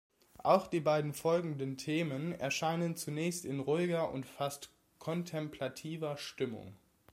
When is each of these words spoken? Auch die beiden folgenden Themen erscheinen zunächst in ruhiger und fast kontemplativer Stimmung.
Auch 0.39 0.65
die 0.65 0.79
beiden 0.79 1.13
folgenden 1.13 1.77
Themen 1.77 2.31
erscheinen 2.31 2.95
zunächst 2.95 3.45
in 3.45 3.59
ruhiger 3.59 4.11
und 4.11 4.25
fast 4.25 4.71
kontemplativer 4.97 6.17
Stimmung. 6.17 6.73